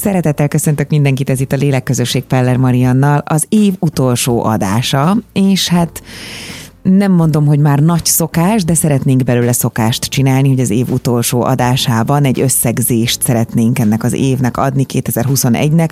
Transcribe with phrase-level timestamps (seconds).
[0.00, 6.02] Szeretettel köszöntök mindenkit, ez itt a Lélekközösség Peller Mariannal, az év utolsó adása, és hát
[6.82, 11.42] nem mondom, hogy már nagy szokás, de szeretnénk belőle szokást csinálni, hogy az év utolsó
[11.42, 15.88] adásában egy összegzést szeretnénk ennek az évnek adni 2021-nek.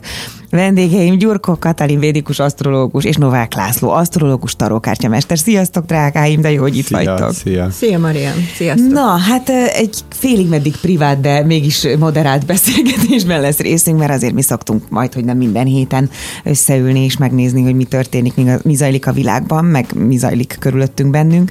[0.51, 5.39] Vendégeim Gyurko Katalin védikus asztrológus és Novák László asztrológus tarókártyamester.
[5.39, 7.33] Sziasztok, drágáim, de jó, hogy itt szia, vagytok.
[7.35, 7.71] Szia.
[7.71, 8.35] Szia, Marian.
[8.55, 8.93] Sziasztok.
[8.93, 14.43] Na, hát egy félig meddig privát, de mégis moderált beszélgetésben lesz részünk, mert azért mi
[14.43, 16.11] szoktunk majd, hogy nem minden héten
[16.45, 21.11] összeülni és megnézni, hogy mi történik, mi, mi zajlik a világban, meg mi zajlik körülöttünk
[21.11, 21.51] bennünk.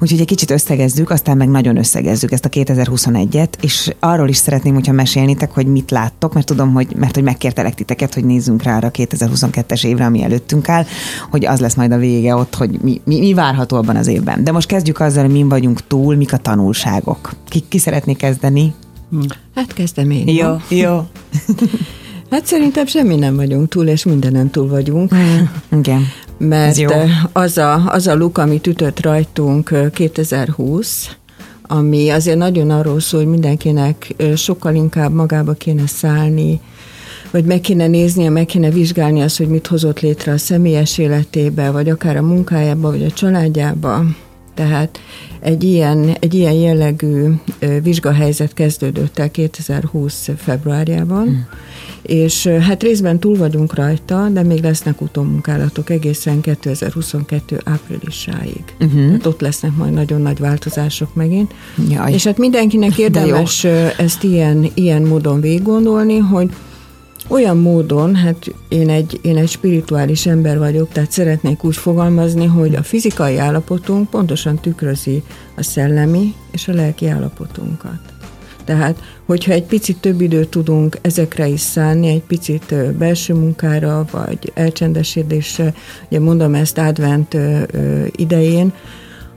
[0.00, 4.74] Úgyhogy egy kicsit összegezzük, aztán meg nagyon összegezzük ezt a 2021-et, és arról is szeretném,
[4.74, 8.76] hogyha mesélnitek, hogy mit láttok, mert tudom, hogy, mert hogy megkértelek titeket, hogy nézzünk rá
[8.76, 10.84] arra a 2022-es évre, ami előttünk áll,
[11.30, 14.44] hogy az lesz majd a vége ott, hogy mi, mi, mi várható abban az évben.
[14.44, 17.32] De most kezdjük azzal, hogy mi vagyunk túl, mik a tanulságok.
[17.48, 18.74] Ki, ki szeretné kezdeni?
[19.54, 20.28] Hát kezdem én.
[20.28, 21.00] Jó, jó.
[22.36, 25.12] Hát szerintem semmi nem vagyunk túl, és mindenen túl vagyunk.
[25.78, 26.06] Igen.
[26.38, 26.88] Mert jó.
[27.32, 31.16] az a, az a luk, amit ütött rajtunk 2020,
[31.62, 36.60] ami azért nagyon arról szól, hogy mindenkinek sokkal inkább magába kéne szállni,
[37.30, 41.70] vagy meg kéne néznie, meg kéne vizsgálni azt, hogy mit hozott létre a személyes életébe,
[41.70, 44.04] vagy akár a munkájába, vagy a családjába.
[44.56, 45.00] Tehát
[45.40, 47.32] egy ilyen, egy ilyen jellegű
[47.82, 50.28] vizsgahelyzet kezdődött el 2020.
[50.36, 51.46] februárjában, hmm.
[52.02, 57.60] és hát részben túl vagyunk rajta, de még lesznek utómunkálatok egészen 2022.
[57.64, 58.64] áprilisáig.
[58.80, 59.10] Uh-huh.
[59.10, 61.54] Hát ott lesznek majd nagyon nagy változások megint.
[61.90, 62.12] Jaj.
[62.12, 63.64] És hát mindenkinek érdemes
[63.96, 66.50] ezt ilyen, ilyen módon végiggondolni, hogy
[67.28, 72.74] olyan módon, hát én egy, én egy spirituális ember vagyok, tehát szeretnék úgy fogalmazni, hogy
[72.74, 75.22] a fizikai állapotunk pontosan tükrözi
[75.56, 77.98] a szellemi és a lelki állapotunkat.
[78.64, 84.52] Tehát, hogyha egy picit több időt tudunk ezekre is szállni, egy picit belső munkára, vagy
[84.54, 85.74] elcsendesedésre,
[86.08, 87.36] ugye mondom ezt advent
[88.10, 88.72] idején,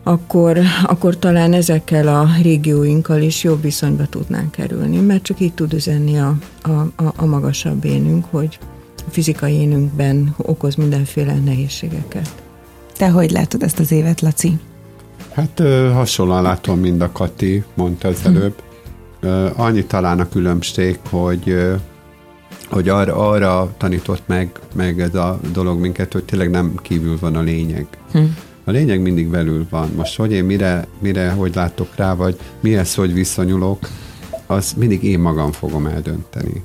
[0.09, 5.73] akkor, akkor talán ezekkel a régióinkkal is jobb viszonyba tudnánk kerülni, mert csak így tud
[5.73, 8.59] üzenni a, a, a, a magasabb énünk, hogy
[8.97, 12.43] a fizikai énünkben okoz mindenféle nehézségeket.
[12.97, 14.57] Te hogy látod ezt az évet, Laci?
[15.33, 15.59] Hát
[15.93, 18.61] hasonlóan látom, mint a Kati mondta az előbb.
[19.21, 19.27] Hm.
[19.55, 21.55] Annyi talán a különbség, hogy
[22.69, 27.35] hogy arra, arra tanított meg, meg ez a dolog minket, hogy tényleg nem kívül van
[27.35, 27.87] a lényeg.
[28.11, 28.23] Hm.
[28.69, 29.89] A lényeg mindig belül van.
[29.95, 33.87] Most hogy én mire, mire hogy látok rá, vagy mihez hogy viszonyulok,
[34.47, 36.63] az mindig én magam fogom eldönteni.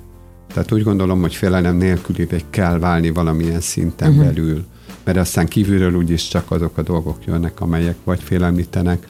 [0.55, 4.25] Tehát úgy gondolom, hogy félelem nélkülivé kell válni valamilyen szinten uh-huh.
[4.25, 4.65] belül,
[5.05, 9.09] mert aztán kívülről úgyis csak azok a dolgok jönnek, amelyek vagy félelmítenek,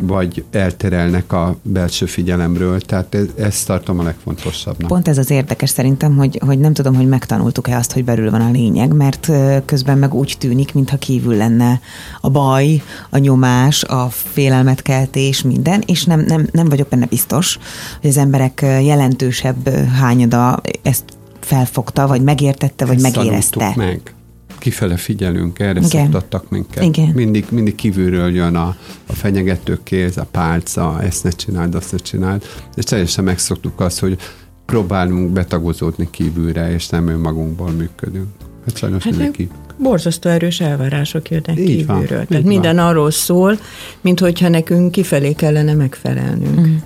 [0.00, 4.88] vagy elterelnek a belső figyelemről, tehát ez, ezt tartom a legfontosabbnak.
[4.88, 8.40] Pont ez az érdekes szerintem, hogy, hogy nem tudom, hogy megtanultuk-e azt, hogy belül van
[8.40, 9.30] a lényeg, mert
[9.64, 11.80] közben meg úgy tűnik, mintha kívül lenne
[12.20, 17.58] a baj, a nyomás, a félelmetkeltés, minden, és nem, nem, nem vagyok benne biztos,
[18.00, 21.04] hogy az emberek jelentősebb hányada ezt
[21.40, 23.72] felfogta, vagy megértette, vagy ezt megérezte.
[23.76, 24.12] meg
[24.58, 25.88] kifele figyelünk, erre Igen.
[25.88, 26.84] szoktattak minket.
[26.84, 27.08] Igen.
[27.14, 28.76] Mindig, mindig kívülről jön a,
[29.06, 32.42] a fenyegető kéz, a pálca, ezt ne csináld, azt ne csináld,
[32.76, 34.18] és teljesen megszoktuk azt, hogy
[34.66, 38.26] próbálunk betagozódni kívülre, és nem önmagunkból működünk.
[38.66, 39.48] Hát sajnos hát mindenki.
[39.78, 42.18] Borzasztó erős elvárások jönnek így kívülről.
[42.18, 42.86] Van, Tehát minden van.
[42.86, 43.58] arról szól,
[44.00, 46.60] mint hogyha nekünk kifelé kellene megfelelnünk.
[46.60, 46.76] Mm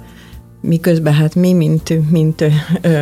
[0.62, 2.44] miközben hát mi, mint, mint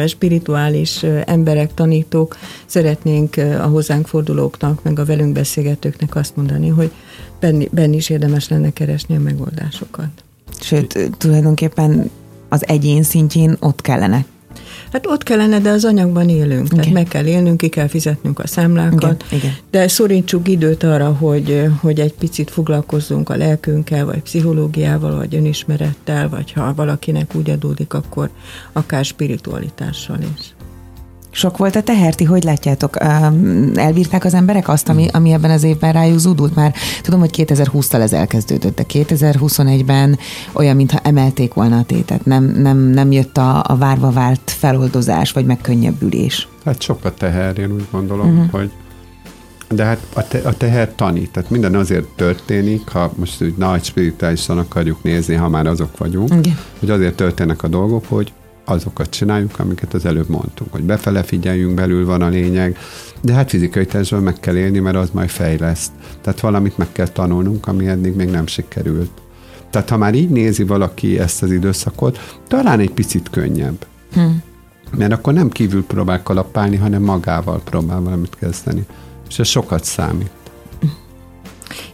[0.06, 6.90] spirituális emberek, tanítók szeretnénk a hozzánk fordulóknak, meg a velünk beszélgetőknek azt mondani, hogy
[7.40, 10.24] benni, benni is érdemes lenne keresni a megoldásokat.
[10.60, 12.10] Sőt, tulajdonképpen
[12.48, 14.24] az egyén szintjén ott kellene
[14.92, 16.66] Hát ott kellene, de az anyagban élünk.
[16.66, 16.78] Igen.
[16.78, 19.24] Tehát meg kell élnünk, ki kell fizetnünk a számlákat.
[19.26, 19.38] Igen.
[19.40, 19.54] Igen.
[19.70, 26.28] De szorítsuk időt arra, hogy, hogy egy picit foglalkozzunk a lelkünkkel, vagy pszichológiával, vagy önismerettel,
[26.28, 28.30] vagy ha valakinek úgy adódik, akkor
[28.72, 30.54] akár spiritualitással is.
[31.30, 32.96] Sok volt a teherti, hogy látjátok?
[33.74, 36.74] Elbírták az emberek azt, ami, ami ebben az évben rájuk zúdult már?
[37.02, 40.18] Tudom, hogy 2020-tal ez elkezdődött, de 2021-ben
[40.52, 42.24] olyan, mintha emelték volna a tétet.
[42.24, 46.48] Nem, nem, nem jött a, a várva vált feloldozás, vagy megkönnyebbülés.
[46.64, 48.50] Hát sok a teher, én úgy gondolom, uh-huh.
[48.50, 48.70] hogy
[49.74, 53.84] de hát a, te, a teher tanít, tehát minden azért történik, ha most úgy nagy
[53.84, 56.56] spirituálisan akarjuk nézni, ha már azok vagyunk, okay.
[56.78, 58.32] hogy azért történnek a dolgok, hogy
[58.70, 62.78] azokat csináljuk, amiket az előbb mondtunk, hogy befele figyeljünk, belül van a lényeg,
[63.22, 65.92] de hát fizikai testben meg kell élni, mert az majd fejleszt.
[66.20, 69.10] Tehát valamit meg kell tanulnunk, ami eddig még nem sikerült.
[69.70, 73.86] Tehát ha már így nézi valaki ezt az időszakot, talán egy picit könnyebb.
[74.12, 74.20] Hm.
[74.96, 78.86] Mert akkor nem kívül próbál kalapálni, hanem magával próbál valamit kezdeni.
[79.28, 80.30] És ez sokat számít.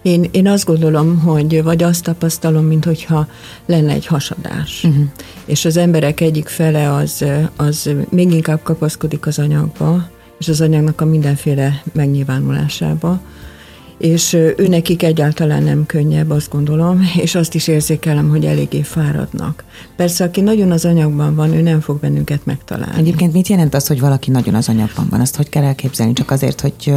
[0.03, 3.27] Én, én azt gondolom, hogy vagy azt tapasztalom, mintha
[3.67, 4.85] lenne egy hasadás.
[4.85, 5.05] Uh-huh.
[5.45, 7.25] És az emberek egyik fele az,
[7.57, 10.09] az még inkább kapaszkodik az anyagba,
[10.39, 13.21] és az anyagnak a mindenféle megnyilvánulásába,
[13.99, 19.65] és ő nekik egyáltalán nem könnyebb, azt gondolom, és azt is érzékelem, hogy eléggé fáradnak.
[19.97, 22.99] Persze, aki nagyon az anyagban van, ő nem fog bennünket megtalálni.
[22.99, 25.21] Egyébként mit jelent az, hogy valaki nagyon az anyagban van?
[25.21, 26.13] Azt hogy kell elképzelni?
[26.13, 26.93] Csak azért, hogy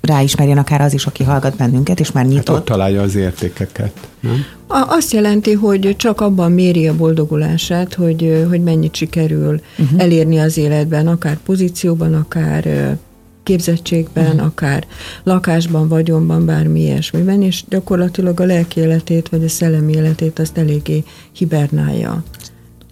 [0.00, 2.46] ráismerjen akár az is, aki hallgat bennünket, és már nyitott.
[2.46, 4.44] Hát ott találja az értékeket, nem?
[4.68, 10.02] Azt jelenti, hogy csak abban méri a boldogulását, hogy, hogy mennyit sikerül uh-huh.
[10.02, 12.96] elérni az életben, akár pozícióban, akár
[13.42, 14.44] képzettségben, uh-huh.
[14.44, 14.86] akár
[15.22, 21.04] lakásban, vagyonban, bármi ilyesmiben, és gyakorlatilag a lelki életét, vagy a szellemi életét azt eléggé
[21.32, 22.22] hibernálja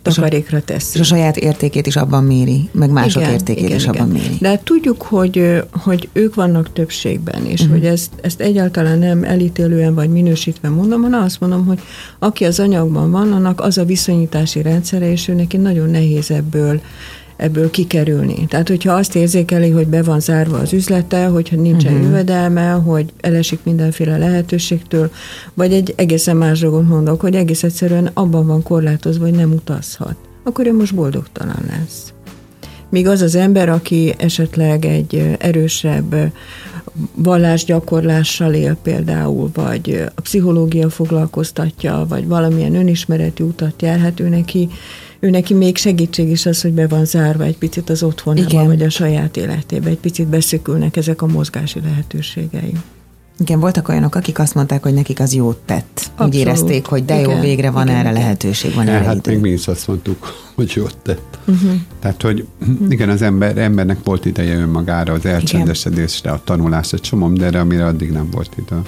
[0.02, 0.98] takarékra teszi.
[0.98, 3.94] És a saját értékét is abban méri, meg mások igen, értékét igen, is igen.
[3.94, 4.36] abban méri.
[4.40, 7.76] De hát tudjuk, hogy, hogy ők vannak többségben, és uh-huh.
[7.76, 11.80] hogy ezt, ezt egyáltalán nem elítélően vagy minősítve mondom, hanem azt mondom, hogy
[12.18, 16.80] aki az anyagban van, annak az a viszonyítási rendszere, és ő neki nagyon nehéz ebből
[17.40, 18.46] ebből kikerülni.
[18.48, 22.06] Tehát, hogyha azt érzékeli, hogy be van zárva az üzlete, hogyha nincsen uh-huh.
[22.06, 25.10] jövedelme, hogy elesik mindenféle lehetőségtől,
[25.54, 30.16] vagy egy egészen más dolgot mondok, hogy egész egyszerűen abban van korlátozva, hogy nem utazhat,
[30.44, 32.12] akkor ő most boldogtalan lesz.
[32.90, 36.14] Míg az az ember, aki esetleg egy erősebb
[37.14, 44.68] vallásgyakorlással él például, vagy a pszichológia foglalkoztatja, vagy valamilyen önismereti utat jár, hát ő neki
[45.20, 48.66] ő neki még segítség is az, hogy be van zárva egy picit az otthonában, Igen.
[48.66, 52.72] vagy a saját életébe, egy picit beszükülnek ezek a mozgási lehetőségei.
[53.38, 56.10] Igen, voltak olyanok, akik azt mondták, hogy nekik az jót tett.
[56.10, 56.34] Abszolút.
[56.34, 58.20] Úgy érezték, hogy de igen, jó, végre van igen, erre igen.
[58.22, 59.30] lehetőség, van erre Hát idő.
[59.30, 61.38] még mi is azt mondtuk, hogy jót tett.
[61.46, 61.70] Uh-huh.
[62.00, 62.46] Tehát, hogy
[62.88, 67.86] igen, az ember, embernek volt ideje önmagára, az elcsendesedésre, a tanulásra, csomó, de erre, amire
[67.86, 68.80] addig nem volt idő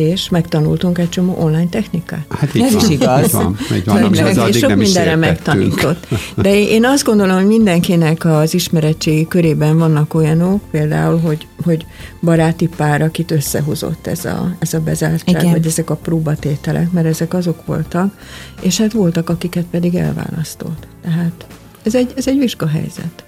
[0.00, 2.24] és megtanultunk egy csomó online technikát.
[2.28, 3.24] Hát Ez van, is igaz.
[3.24, 6.06] Így van, így van, ami az addig sok nem mindenre megtanított.
[6.36, 11.86] De én azt gondolom, hogy mindenkinek az ismeretségi körében vannak olyanok, például, hogy, hogy
[12.20, 15.50] baráti pár, akit összehozott ez a, ez a bezártság, Igen.
[15.50, 18.14] vagy ezek a próbatételek, mert ezek azok voltak,
[18.60, 20.86] és hát voltak, akiket pedig elválasztott.
[21.02, 21.46] Tehát
[21.82, 23.24] ez egy, ez egy vizsgahelyzet.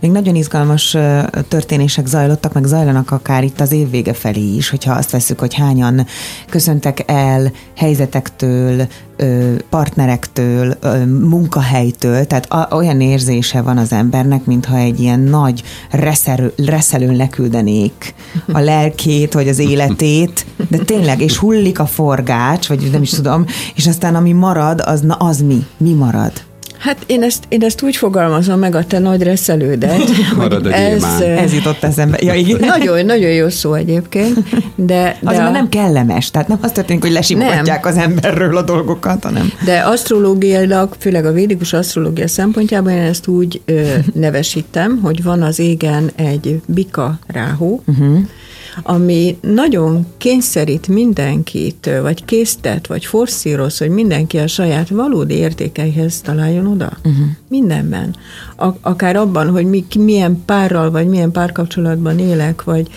[0.00, 0.96] Még nagyon izgalmas
[1.48, 5.54] történések zajlottak, meg zajlanak akár itt az év vége felé is, hogyha azt veszük, hogy
[5.54, 6.06] hányan
[6.48, 8.86] köszöntek el helyzetektől,
[9.70, 18.14] partnerektől, munkahelytől, tehát olyan érzése van az embernek, mintha egy ilyen nagy reszelő, reszelőn leküldenék
[18.52, 23.44] a lelkét, vagy az életét, de tényleg, és hullik a forgács, vagy nem is tudom,
[23.74, 25.66] és aztán ami marad, az, na az mi?
[25.76, 26.32] Mi marad?
[26.80, 31.54] Hát én ezt, én ezt úgy fogalmazom meg a te nagy reszelődet, hogy ez, ez
[31.54, 32.18] jutott eszembe.
[32.20, 32.60] Ja, igen.
[32.78, 34.38] Nagyon, nagyon jó szó egyébként,
[34.74, 35.16] de...
[35.20, 35.50] de az a...
[35.50, 39.52] nem kellemes, tehát nem azt történik, hogy lesimogatják az emberről a dolgokat, hanem...
[39.64, 45.58] De asztrológiailag, főleg a védikus asztrológia szempontjában én ezt úgy ö, nevesítem, hogy van az
[45.58, 48.18] égen egy bika ráhó, uh-huh
[48.82, 56.66] ami nagyon kényszerít mindenkit, vagy késztet, vagy forszíroz, hogy mindenki a saját valódi értékeihez találjon
[56.66, 56.92] oda.
[57.04, 57.26] Uh-huh.
[57.48, 58.16] Mindenben.
[58.56, 62.88] A- akár abban, hogy mi, milyen párral, vagy milyen párkapcsolatban élek, vagy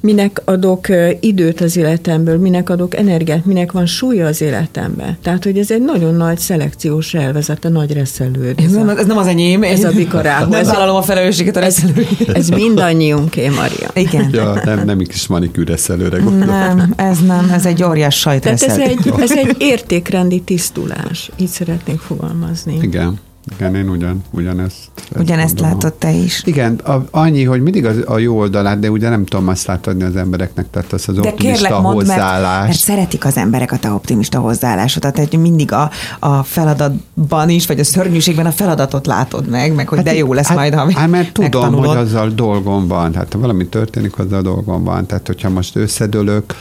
[0.00, 0.86] minek adok
[1.20, 5.16] időt az életemből, minek adok energiát, minek van súlya az életemben.
[5.22, 8.60] Tehát, hogy ez egy nagyon nagy szelekciós elvezet, a nagy reszelőd.
[8.60, 9.62] Ez, nem, ez nem az enyém.
[9.62, 10.48] Ez a bikarához.
[10.54, 12.06] Nem vállalom a felelősséget a reszelőd.
[12.26, 13.90] Ez, ez mindannyiunké, Maria.
[13.94, 14.28] Igen.
[14.32, 16.76] Ja, nem, nem kis manikűreszelőre gondolom.
[16.76, 18.74] Nem, ez nem, ez egy óriás sajtreszelő.
[18.74, 21.30] Tehát ez egy, ez egy értékrendi tisztulás.
[21.36, 22.78] Így szeretnék fogalmazni.
[22.82, 23.20] Igen.
[23.52, 24.88] Igen, én ugyan, ugyanezt.
[25.18, 26.42] Ugyanezt látod te is.
[26.44, 30.02] Igen, a, annyi, hogy mindig az, a jó oldalát, de ugye nem tudom azt átadni
[30.02, 32.56] az embereknek, tehát az az de optimista kérlek, mondd, hozzáállás.
[32.56, 37.66] Mert, mert szeretik az emberek a te optimista hozzáállásodat, tehát mindig a, a feladatban is,
[37.66, 40.74] vagy a szörnyűségben a feladatot látod meg, meg hogy hát, de jó lesz hát, majd,
[40.74, 41.96] ha Hát mert tudom, megtanulod.
[41.96, 46.54] hogy azzal dolgom van, hát ha valami történik, azzal dolgom van, tehát hogyha most összedőlök,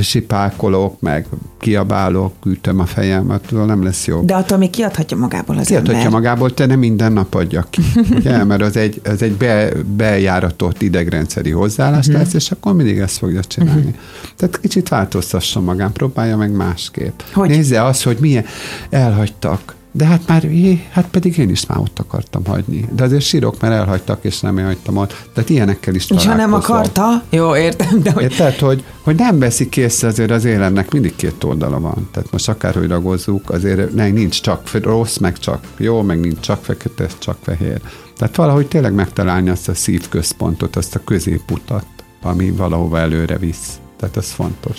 [0.00, 1.26] sipákolok, meg
[1.58, 4.20] kiabálok, ütöm a fejem, attól nem lesz jó.
[4.20, 5.16] De attól még kiadhatja
[5.46, 6.12] magából az kiadhatja ember.
[6.12, 7.82] magából, te nem minden nap adja ki.
[8.16, 8.44] ugye?
[8.44, 13.40] Mert az egy, az egy be, bejáratott idegrendszeri hozzáállás lesz, és akkor mindig ezt fogja
[13.40, 13.80] csinálni.
[13.80, 13.94] Uh-huh.
[14.36, 17.20] Tehát kicsit változtasson magán, próbálja meg másképp.
[17.32, 17.48] Hogy?
[17.48, 18.44] Nézze azt, hogy milyen
[18.90, 22.88] elhagytak de hát már, jé, hát pedig én is már ott akartam hagyni.
[22.92, 25.28] De azért sírok, mert elhagytak, és nem én hagytam ott.
[25.32, 28.22] Tehát ilyenekkel is És ha nem akarta, jó, értem, de hogy...
[28.22, 32.08] Érted, hogy, hogy nem veszik észre azért az életnek mindig két oldala van.
[32.12, 36.64] Tehát most akárhogy ragozzuk, azért nem, nincs csak rossz, meg csak jó, meg nincs csak
[36.64, 37.80] fekete, csak fehér.
[38.16, 41.86] Tehát valahogy tényleg megtalálni azt a szívközpontot, azt a középutat,
[42.22, 43.78] ami valahova előre visz.
[43.98, 44.78] Tehát ez fontos.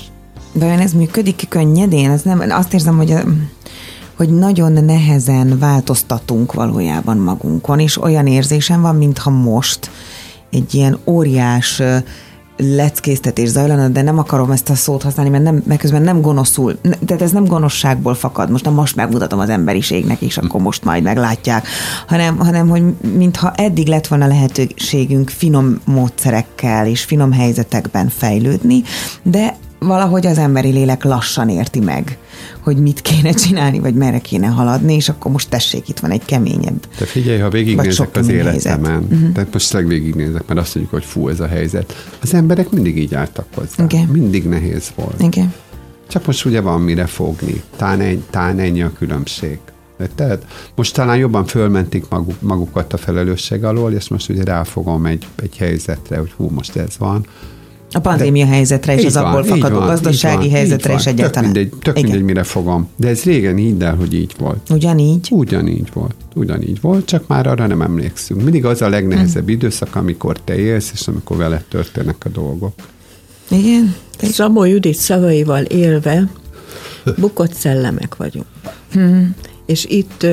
[0.52, 2.10] De olyan ez működik könnyedén?
[2.10, 3.14] Ez nem, azt érzem, hogy
[4.18, 9.90] hogy nagyon nehezen változtatunk valójában magunkon, és olyan érzésem van, mintha most
[10.52, 11.82] egy ilyen óriás
[12.58, 16.80] leckésztetés zajlana, de nem akarom ezt a szót használni, mert, nem, mert közben nem gonoszul,
[17.06, 21.04] tehát ez nem gonoszságból fakad, most nem most megmutatom az emberiségnek, és akkor most majd
[21.04, 21.68] meglátják,
[22.08, 22.84] hanem, hanem hogy
[23.18, 28.84] mintha eddig lett volna lehetőségünk finom módszerekkel és finom helyzetekben fejlődni,
[29.24, 32.17] de valahogy az emberi lélek lassan érti meg,
[32.60, 36.25] hogy mit kéne csinálni, vagy merre kéne haladni, és akkor most tessék, itt van egy
[36.25, 36.88] keményebb.
[36.98, 39.31] De figyelj, ha végignézek az életemen, uh-huh.
[39.31, 42.07] tehát most tényleg végignézek, mert azt mondjuk, hogy fú, ez a helyzet.
[42.22, 43.84] Az emberek mindig így álltak hozzá.
[43.84, 44.05] Okay.
[44.12, 45.24] Mindig nehéz volt.
[45.24, 45.46] Okay.
[46.07, 47.63] Csak most ugye van mire fogni.
[47.75, 49.60] Tán, egy, tán ennyi a különbség.
[50.15, 52.05] Tehát most talán jobban fölmentik
[52.39, 56.98] magukat a felelősség alól, és most ugye ráfogom egy, egy helyzetre, hogy hú, most ez
[56.98, 57.25] van
[57.91, 61.53] a pandémia De helyzetre és az van, abból fakadó van, gazdasági van, helyzetre is egyáltalán.
[61.53, 62.89] Tök mindegy, tök mindegy, mire fogom.
[62.96, 64.70] De ez régen így el, hogy így volt.
[64.70, 65.27] Ugyanígy?
[65.32, 66.15] Ugyanígy volt.
[66.36, 68.41] Ugyanígy volt, csak már arra nem emlékszünk.
[68.41, 69.53] Mindig az a legnehezebb hmm.
[69.53, 72.74] időszak, amikor te élsz, és amikor veled történnek a dolgok.
[73.50, 73.96] Igen.
[74.22, 76.29] Szabó Judit szavaival élve
[77.17, 78.46] bukott szellemek vagyunk.
[78.91, 79.36] Hmm.
[79.65, 80.25] És itt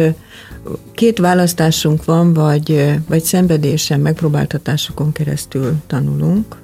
[0.94, 6.56] két választásunk van, vagy, vagy szenvedésen, megpróbáltatásokon keresztül tanulunk,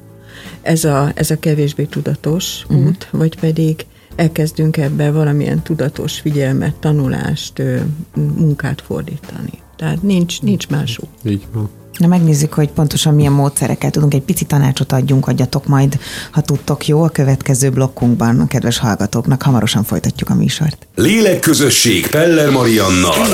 [0.62, 2.86] ez a, ez a kevésbé tudatos uh-huh.
[2.86, 3.86] út, vagy pedig
[4.16, 7.62] elkezdünk ebbe valamilyen tudatos figyelmet, tanulást,
[8.14, 9.62] munkát fordítani.
[9.76, 11.08] Tehát nincs, nincs más út.
[11.24, 11.70] Így van.
[12.00, 14.14] Na megnézzük, hogy pontosan milyen módszerekkel tudunk.
[14.14, 15.98] Egy pici tanácsot adjunk, adjatok majd,
[16.30, 19.42] ha tudtok jó, a következő blokkunkban a kedves hallgatóknak.
[19.42, 20.86] Hamarosan folytatjuk a műsort.
[20.94, 23.26] Lélekközösség Peller Mariannal.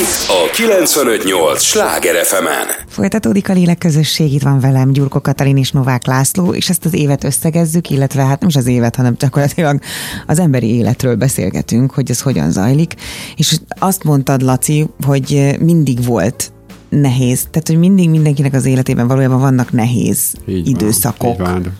[0.00, 2.44] Itt a 958 Sláger fm
[2.88, 7.24] Folytatódik a lélekközösség, itt van velem Gyurko Katalin és Novák László, és ezt az évet
[7.24, 9.80] összegezzük, illetve hát nem is az évet, hanem gyakorlatilag
[10.26, 12.94] az emberi életről beszélgetünk, hogy ez hogyan zajlik.
[13.36, 16.52] És azt mondtad, Laci, hogy mindig volt
[17.00, 17.46] nehéz.
[17.50, 21.38] Tehát, hogy mindig mindenkinek az életében valójában vannak nehéz így időszakok.
[21.38, 21.72] Van, így van.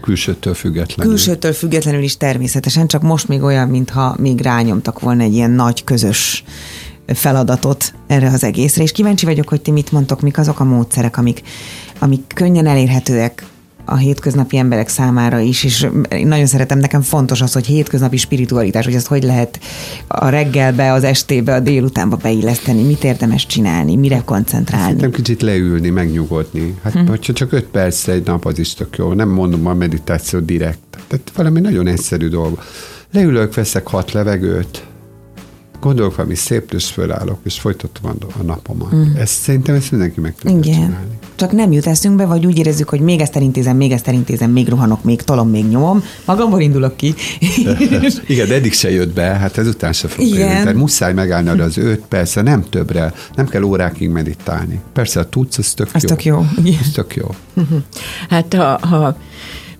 [0.00, 1.12] Külsőtől függetlenül.
[1.12, 5.84] Külsőtől függetlenül is természetesen, csak most még olyan, mintha még rányomtak volna egy ilyen nagy
[5.84, 6.44] közös
[7.06, 11.16] feladatot erre az egészre, és kíváncsi vagyok, hogy ti mit mondtok, mik azok a módszerek,
[11.16, 11.42] amik,
[11.98, 13.44] amik könnyen elérhetőek
[13.84, 18.84] a hétköznapi emberek számára is, és én nagyon szeretem, nekem fontos az, hogy hétköznapi spiritualitás,
[18.84, 19.60] hogy ezt hogy lehet
[20.06, 25.00] a reggelbe, az estébe, a délutánba beilleszteni, mit érdemes csinálni, mire koncentrálni.
[25.00, 26.74] Nem kicsit leülni, megnyugodni.
[26.82, 27.06] Hát, hmm.
[27.06, 29.12] hogyha csak öt perc egy nap, az is tök jó.
[29.12, 30.78] Nem mondom a meditáció direkt.
[31.08, 32.58] Tehát valami nagyon egyszerű dolog.
[33.12, 34.84] Leülök, veszek hat levegőt,
[35.84, 38.94] gondolok valami szép, és fölállok, és folytatom a napomat.
[38.94, 39.16] Mm.
[39.16, 40.72] Ez szerintem ezt mindenki meg tudja Igen.
[40.72, 41.18] csinálni.
[41.34, 44.68] Csak nem jut eszünkbe, vagy úgy érezzük, hogy még ezt elintézem, még ezt elintézem, még
[44.68, 46.02] ruhanok, még tolom, még nyomom.
[46.24, 47.14] Magamból indulok ki.
[48.26, 50.64] Igen, de eddig se jött be, hát ezután se fog Igen.
[50.64, 50.78] Jönni.
[50.78, 54.80] Muszáj megállni arra az öt persze, nem többre, nem kell órákig meditálni.
[54.92, 56.08] Persze, ha tudsz, az tök az jó.
[56.08, 56.46] Tök jó.
[56.80, 57.34] Ez tök jó.
[58.28, 59.16] Hát ha, ha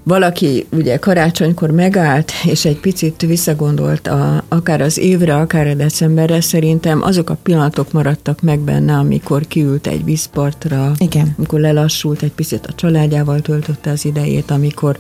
[0.05, 6.41] valaki ugye karácsonykor megállt, és egy picit visszagondolt a, akár az évre, akár a decemberre,
[6.41, 11.35] szerintem azok a pillanatok maradtak meg benne, amikor kiült egy vízpartra, Igen.
[11.37, 14.99] amikor lelassult egy picit a családjával töltötte az idejét, amikor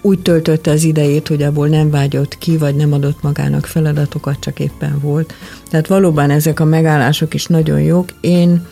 [0.00, 4.60] úgy töltötte az idejét, hogy abból nem vágyott ki, vagy nem adott magának feladatokat, csak
[4.60, 5.34] éppen volt.
[5.70, 8.08] Tehát valóban ezek a megállások is nagyon jók.
[8.20, 8.66] Én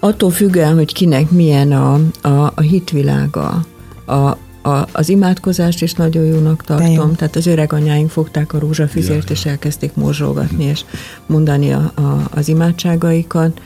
[0.00, 3.64] attól függően, hogy kinek milyen a, a, a hitvilága,
[4.06, 7.06] a, a, az imádkozást is nagyon jónak tartom, jó.
[7.06, 9.34] tehát az öreg anyáink fogták a rózsafizért, ja.
[9.34, 10.84] és elkezdték morzsolgatni, és
[11.26, 13.60] mondani a, a, az imádságaikat.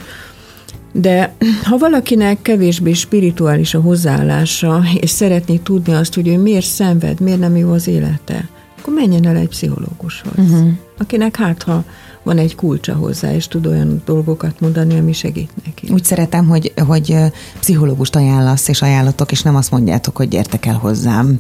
[0.93, 7.21] De ha valakinek kevésbé spirituális a hozzáállása, és szeretné tudni azt, hogy ő miért szenved,
[7.21, 8.49] miért nem jó az élete,
[8.81, 10.69] akkor menjen el egy pszichológushoz, uh-huh.
[10.99, 11.85] akinek hát, ha
[12.25, 15.89] van egy kulcsa hozzá, és tud olyan dolgokat mondani, ami segít neki.
[15.93, 17.17] Úgy szeretem, hogy, hogy
[17.61, 21.39] pszichológust ajánlasz, és ajánlatok, és nem azt mondjátok, hogy gyertek el hozzám.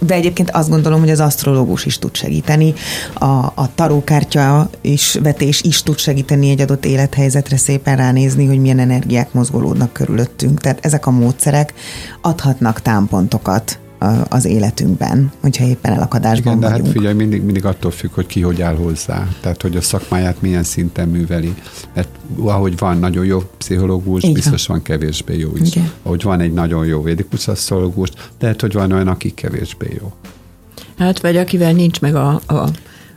[0.00, 2.74] De egyébként azt gondolom, hogy az asztrológus is tud segíteni,
[3.14, 8.78] a, a tarókártya is, vetés is tud segíteni egy adott élethelyzetre szépen ránézni, hogy milyen
[8.78, 10.60] energiák mozgolódnak körülöttünk.
[10.60, 11.74] Tehát ezek a módszerek
[12.20, 13.79] adhatnak támpontokat
[14.28, 16.86] az életünkben, hogyha éppen elakadásban Igen, de vagyunk.
[16.86, 19.28] hát figyelj, mindig, mindig attól függ, hogy ki hogy áll hozzá.
[19.40, 21.54] Tehát, hogy a szakmáját milyen szinten műveli.
[21.94, 25.74] Mert ahogy van nagyon jó pszichológus, Így biztos van kevésbé jó is.
[25.74, 25.90] Igen.
[26.02, 30.12] Ahogy van egy nagyon jó védikus asztrológus, lehet, hogy van olyan, aki kevésbé jó.
[30.98, 32.68] Hát, vagy akivel nincs meg a, a,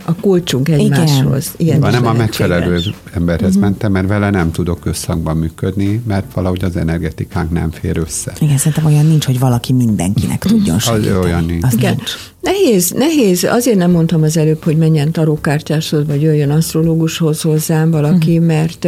[0.05, 1.51] a kulcsunk egymáshoz.
[1.57, 2.79] Ilyen Van, nem a megfelelő
[3.13, 3.61] emberhez uh-huh.
[3.63, 8.33] mentem, mert vele nem tudok összhangban működni, mert valahogy az energetikánk nem fér össze.
[8.39, 11.17] Igen, szerintem olyan nincs, hogy valaki mindenkinek tudjon Az segíteni.
[11.17, 11.63] olyan nincs.
[11.63, 11.95] Az Igen.
[11.95, 12.11] nincs.
[12.41, 13.43] Nehéz, nehéz.
[13.43, 18.45] Azért nem mondtam az előbb, hogy menjen tarókártyáshoz, vagy jöjjön asztrológushoz hozzám valaki, Mhm.
[18.45, 18.87] mert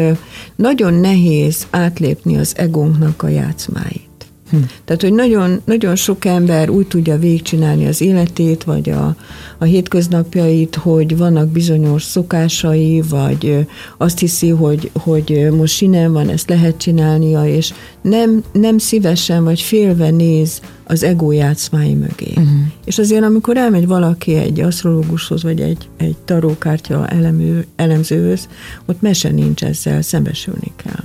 [0.55, 4.03] nagyon nehéz átlépni az egónknak a játszmáit.
[4.49, 4.57] Hm.
[4.85, 9.15] Tehát, hogy nagyon, nagyon sok ember úgy tudja végigcsinálni az életét, vagy a,
[9.57, 16.49] a hétköznapjait, hogy vannak bizonyos szokásai, vagy azt hiszi, hogy, hogy most sinem van, ezt
[16.49, 22.29] lehet csinálnia, és nem, nem szívesen vagy félve néz az ego játszmái mögé.
[22.29, 22.49] Uh-huh.
[22.85, 28.47] És azért, amikor elmegy valaki egy asztrológushoz, vagy egy, egy tarókártya elemő, elemzőhöz,
[28.85, 31.03] ott mese nincs ezzel, szembesülni kell.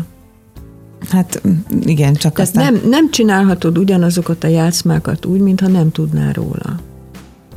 [1.11, 1.43] Hát
[1.81, 2.73] igen, csak Tehát aztán...
[2.73, 6.81] nem, nem csinálhatod ugyanazokat a játszmákat úgy, mintha nem tudnál róla.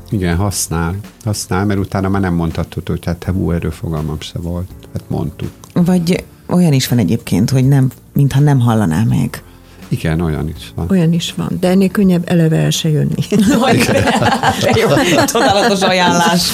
[0.10, 0.96] Igen, használ.
[1.24, 4.68] Használ, mert utána már nem mondhatod, hogy hát hú, erről fogalmam se volt.
[4.94, 5.50] Hát mondtuk.
[5.74, 9.44] Vagy olyan is van egyébként, hogy nem, mintha nem hallaná meg.
[9.94, 10.88] Igen, olyan is van.
[10.90, 13.28] Olyan is van, de ennél könnyebb eleve el se jönni.
[13.30, 14.88] De jó,
[15.26, 16.50] csodálatos ajánlás.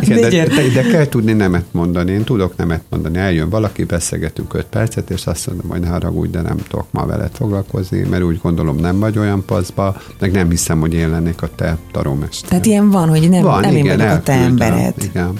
[0.00, 2.12] Igen, De de, de, kell tudni nemet mondani.
[2.12, 3.18] Én tudok nemet mondani.
[3.18, 7.06] Eljön valaki, beszélgetünk öt percet, és azt mondom, hogy ne haragudj, de nem tudok ma
[7.06, 11.42] veled foglalkozni, mert úgy gondolom nem vagy olyan paszba, meg nem hiszem, hogy én lennék
[11.42, 12.48] a te tarómester.
[12.48, 15.32] Tehát ilyen van, hogy nem, van, nem én igen, vagyok a te embered, Igen.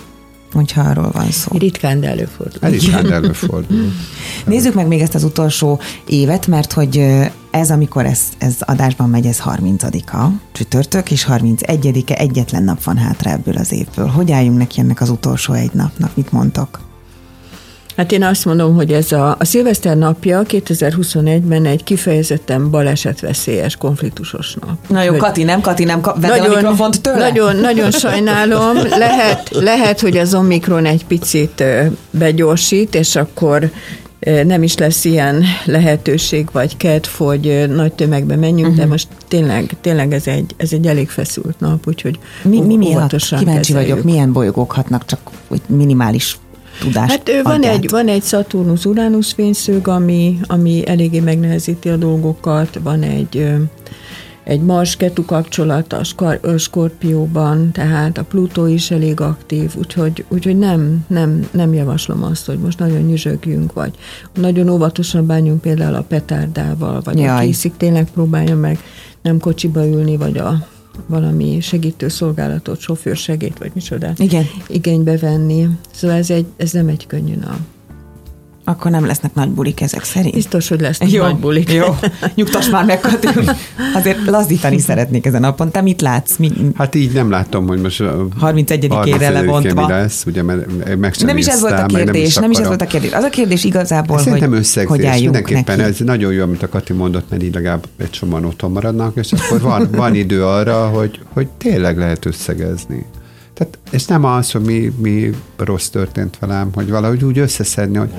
[0.52, 1.58] Hogyha arról van szó.
[1.58, 2.72] Ritkán, de előfordul.
[2.72, 3.92] Is hát előfordul.
[4.46, 7.04] Nézzük meg még ezt az utolsó évet, mert hogy
[7.50, 13.30] ez, amikor ez, ez adásban megy, ez 30-a csütörtök, és 31-e egyetlen nap van hátra
[13.30, 14.06] ebből az évből.
[14.06, 16.16] Hogy álljunk neki ennek az utolsó egy napnak?
[16.16, 16.80] Mit mondtok?
[17.96, 24.56] Hát én azt mondom, hogy ez a, a szilveszter napja 2021-ben egy kifejezetten balesetveszélyes, konfliktusos
[24.60, 24.76] nap.
[24.88, 27.18] Na jó, Hogy- Kati, nem, Kati, nem, ka- vedd el a mikrofont tőle.
[27.18, 28.76] Nagyon, nagyon sajnálom.
[28.88, 31.64] Lehet, lehet, hogy az Omikron egy picit
[32.10, 33.70] begyorsít, és akkor
[34.44, 38.84] nem is lesz ilyen lehetőség vagy kedv, hogy nagy tömegbe menjünk, uh-huh.
[38.84, 43.16] de most tényleg, tényleg ez egy, ez egy elég feszült nap, úgyhogy Mi, mi miatt?
[43.16, 43.88] Kíváncsi kezeljük.
[43.88, 46.38] vagyok, milyen bolygók hatnak csak hogy minimális
[46.80, 47.74] tudást Hát van adját.
[47.74, 53.56] egy, van egy Saturnus-Uranus fényszög, ami, ami eléggé megnehezíti a dolgokat, van egy
[54.46, 56.00] egy Mars-Ketu kapcsolat a
[56.58, 62.58] Skorpióban, tehát a Plutó is elég aktív, úgyhogy, úgyhogy nem, nem, nem javaslom azt, hogy
[62.58, 63.94] most nagyon nyüzsögjünk, vagy
[64.34, 67.36] nagyon óvatosan bánjunk például a petárdával, vagy Jaj.
[67.36, 68.78] aki hiszik, tényleg próbálja meg
[69.22, 70.66] nem kocsiba ülni, vagy a
[71.06, 74.44] valami segítő szolgálatot, sofőrsegét, vagy micsoda Igen.
[74.68, 75.68] igénybe venni.
[75.94, 77.58] Szóval ez, egy, ez nem egy könnyű nap.
[78.68, 80.34] Akkor nem lesznek nagy bulik ezek szerint.
[80.34, 81.72] Biztos, hogy lesz Jó, nagy bulik.
[81.72, 81.84] jó.
[82.34, 83.28] Nyugtass már meg, Kati.
[83.94, 85.70] Azért lazdítani szeretnék ezen a napon.
[85.70, 86.36] Te mit látsz?
[86.36, 88.02] Mi, Hát így nem látom, hogy most
[88.40, 89.86] 31-ére levontva.
[89.86, 92.50] mi lesz, ugye, mert meg sem nem is ez volt a néztem, meg kérdés, nem,
[92.50, 93.12] is ez volt a kérdés.
[93.12, 94.96] Az a kérdés igazából, Szerintem hogy, összegzés.
[94.96, 95.90] hogy álljunk Mindenképpen neki.
[95.90, 99.32] ez nagyon jó, amit a Kati mondott, mert így legalább egy csomóan otthon maradnak, és
[99.32, 103.06] akkor van, van idő arra, hogy, hogy tényleg lehet összegezni.
[103.54, 108.10] Tehát, és nem az, hogy mi, mi rossz történt velem, hogy valahogy úgy összeszedni, hogy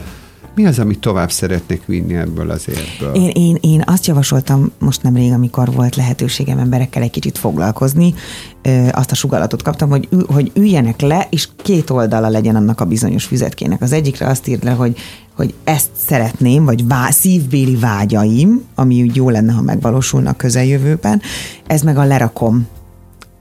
[0.57, 3.15] mi az, amit tovább szeretnék vinni ebből az évből.
[3.15, 8.13] Én, én, én azt javasoltam most nemrég, amikor volt lehetőségem emberekkel egy kicsit foglalkozni,
[8.91, 13.25] azt a sugalatot kaptam, hogy, hogy üljenek le, és két oldala legyen annak a bizonyos
[13.25, 13.81] füzetkének.
[13.81, 14.97] Az egyikre azt írd le, hogy,
[15.35, 21.21] hogy ezt szeretném, vagy vá, szívbéli vágyaim, ami úgy jó lenne, ha megvalósulna a közeljövőben,
[21.67, 22.67] ez meg a lerakom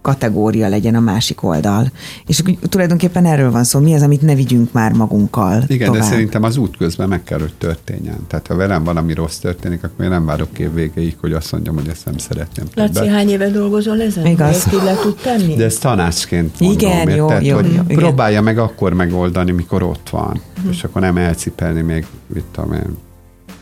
[0.06, 1.90] kategória legyen a másik oldal.
[2.26, 6.02] És tulajdonképpen erről van szó, mi az, amit ne vigyünk már magunkkal Igen, tovább.
[6.02, 8.18] de szerintem az út közben meg kell, hogy történjen.
[8.26, 11.74] Tehát ha velem valami rossz történik, akkor én nem várok év végéig, hogy azt mondjam,
[11.74, 12.66] hogy ezt nem szeretném.
[12.74, 13.10] Laci, többet.
[13.10, 14.26] hány éve dolgozol ezen?
[14.26, 14.54] Igaz.
[14.54, 15.54] Ezt így le tud tenni?
[15.54, 17.44] De ezt tanácsként mondom, Igen, jó, érted?
[17.44, 17.96] jó, hogy jó, igen.
[17.96, 20.40] próbálja meg akkor megoldani, mikor ott van,
[20.70, 22.96] és akkor nem elcipelni még, mit tudom én,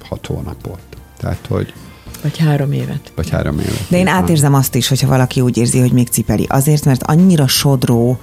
[0.08, 0.78] hat hónapot.
[1.16, 1.72] Tehát, hogy,
[2.24, 3.12] Vagy három évet.
[3.14, 3.86] vagy három évet.
[3.88, 6.46] De én átérzem azt is, hogyha valaki úgy érzi, hogy még cipeli.
[6.48, 8.18] Azért, mert annyira sodró,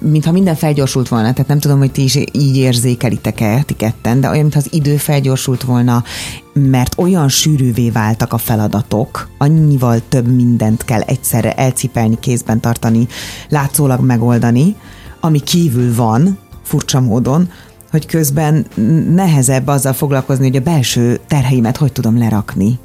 [0.00, 4.28] mintha minden felgyorsult volna, tehát nem tudom, hogy ti is így érzékelitek-e ti ketten, de
[4.28, 6.04] olyan, mintha az idő felgyorsult volna,
[6.52, 13.06] mert olyan sűrűvé váltak a feladatok, annyival több mindent kell egyszerre elcipelni, kézben tartani,
[13.48, 14.76] látszólag megoldani,
[15.20, 17.50] ami kívül van, furcsa módon,
[17.90, 18.66] hogy közben
[19.14, 22.78] nehezebb azzal foglalkozni, hogy a belső terheimet hogy tudom lerakni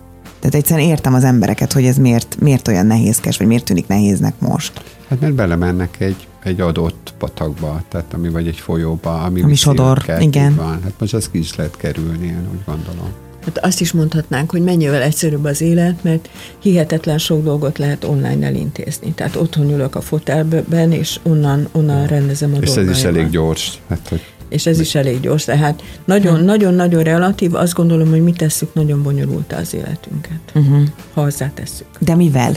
[0.43, 4.33] Tehát egyszerűen értem az embereket, hogy ez miért, miért olyan nehézkes, vagy miért tűnik nehéznek
[4.39, 4.81] most.
[5.07, 10.05] Hát mert belemennek egy, egy adott patakba, tehát ami vagy egy folyóba, ami, Ami sodor,
[10.19, 10.55] igen.
[10.55, 10.79] Van.
[10.83, 13.09] Hát most azt ki is lehet kerülni, én úgy gondolom.
[13.45, 16.29] Hát azt is mondhatnánk, hogy mennyivel egyszerűbb az élet, mert
[16.59, 19.11] hihetetlen sok dolgot lehet online elintézni.
[19.11, 23.05] Tehát otthon ülök a fotelben, és onnan, onnan rendezem a És ez is dolgaimat.
[23.05, 23.79] elég gyors.
[23.89, 24.21] Hát, hogy
[24.53, 25.43] És ez is elég gyors.
[25.43, 30.83] Tehát nagyon-nagyon-nagyon relatív, azt gondolom, hogy mi tesszük nagyon bonyolultá az életünket, uh-huh.
[31.13, 31.87] ha hozzátesszük.
[31.99, 32.53] De mivel?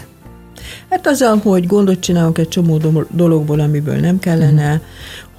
[0.90, 4.82] Hát azzal, hogy gondot csinálunk egy csomó do- dologból, amiből nem kellene, Mhm.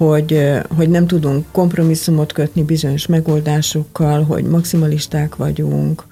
[0.08, 6.04] hogy, hogy nem tudunk kompromisszumot kötni bizonyos megoldásokkal, hogy maximalisták vagyunk,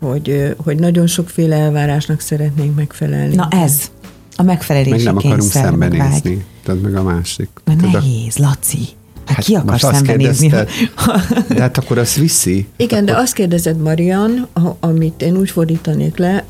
[0.00, 3.34] hogy, hogy nagyon sokféle elvárásnak szeretnénk megfelelni.
[3.34, 3.90] Na ez,
[4.36, 6.44] a megfelelési meg nem akarunk szembenézni.
[6.64, 7.48] Tehát meg a másik.
[7.64, 8.88] Mert nehéz, Laci.
[9.26, 10.48] Hát, Hát ki akar szembenézni?
[11.48, 12.66] De hát akkor azt viszi.
[12.76, 14.48] Igen, de azt kérdezed, Marian,
[14.80, 16.44] amit én úgy fordítanék le,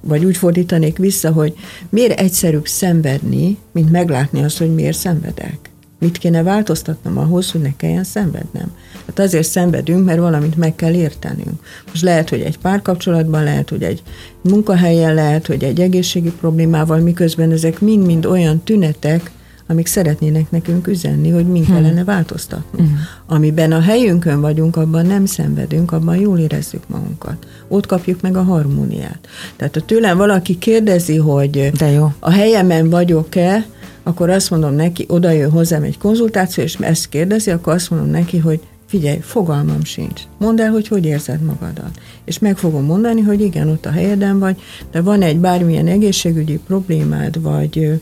[0.00, 1.54] vagy úgy fordítanék vissza, hogy
[1.88, 5.58] miért egyszerűbb szenvedni, mint meglátni azt, hogy miért szenvedek.
[6.00, 8.72] Mit kéne változtatnom ahhoz, hogy ne kelljen szenvednem?
[9.06, 11.62] Hát azért szenvedünk, mert valamit meg kell értenünk.
[11.90, 14.02] Most lehet, hogy egy párkapcsolatban, lehet, hogy egy
[14.42, 19.30] munkahelyen, lehet, hogy egy egészségi problémával, miközben ezek mind-mind olyan tünetek,
[19.68, 22.88] amik szeretnének nekünk üzenni, hogy min kellene változtatnunk.
[22.88, 22.98] Hmm.
[23.26, 27.46] Amiben a helyünkön vagyunk, abban nem szenvedünk, abban jól érezzük magunkat.
[27.68, 29.28] Ott kapjuk meg a harmóniát.
[29.56, 32.12] Tehát ha tőlem valaki kérdezi, hogy De jó.
[32.18, 33.66] a helyemen vagyok-e,
[34.02, 38.10] akkor azt mondom neki, oda jön hozzám egy konzultáció, és ezt kérdezi, akkor azt mondom
[38.10, 40.22] neki, hogy figyelj, fogalmam sincs.
[40.38, 41.90] Mondd el, hogy hogy érzed magadat.
[42.24, 46.60] És meg fogom mondani, hogy igen, ott a helyeden vagy, de van egy bármilyen egészségügyi
[46.66, 48.00] problémád, vagy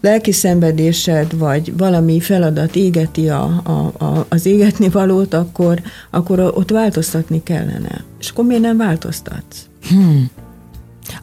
[0.00, 5.80] lelki szenvedésed, vagy valami feladat égeti a, a, a, az égetni valót, akkor,
[6.10, 8.04] akkor ott változtatni kellene.
[8.18, 9.66] És akkor miért nem változtatsz?